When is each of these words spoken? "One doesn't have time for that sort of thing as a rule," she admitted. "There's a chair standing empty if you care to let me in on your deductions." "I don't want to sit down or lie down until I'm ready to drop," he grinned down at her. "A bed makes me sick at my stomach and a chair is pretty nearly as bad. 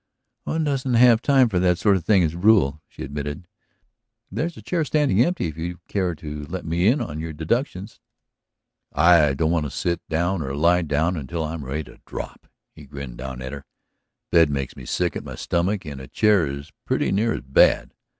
"One 0.45 0.63
doesn't 0.63 0.95
have 0.95 1.21
time 1.21 1.47
for 1.47 1.59
that 1.59 1.77
sort 1.77 1.95
of 1.95 2.03
thing 2.03 2.23
as 2.23 2.33
a 2.33 2.39
rule," 2.39 2.81
she 2.87 3.03
admitted. 3.03 3.47
"There's 4.31 4.57
a 4.57 4.61
chair 4.63 4.83
standing 4.83 5.23
empty 5.23 5.45
if 5.45 5.57
you 5.57 5.79
care 5.87 6.15
to 6.15 6.43
let 6.47 6.65
me 6.65 6.87
in 6.87 7.01
on 7.01 7.19
your 7.19 7.33
deductions." 7.33 7.99
"I 8.91 9.35
don't 9.35 9.51
want 9.51 9.67
to 9.67 9.69
sit 9.69 10.01
down 10.09 10.41
or 10.41 10.55
lie 10.55 10.81
down 10.81 11.15
until 11.17 11.43
I'm 11.43 11.63
ready 11.63 11.83
to 11.83 12.01
drop," 12.07 12.47
he 12.73 12.87
grinned 12.87 13.19
down 13.19 13.43
at 13.43 13.53
her. 13.53 13.59
"A 13.59 13.61
bed 14.31 14.49
makes 14.49 14.75
me 14.75 14.85
sick 14.85 15.15
at 15.15 15.23
my 15.23 15.35
stomach 15.35 15.85
and 15.85 16.01
a 16.01 16.07
chair 16.07 16.47
is 16.47 16.71
pretty 16.87 17.11
nearly 17.11 17.37
as 17.37 17.43
bad. 17.43 17.93